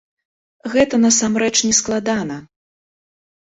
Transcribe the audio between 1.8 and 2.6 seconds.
складана.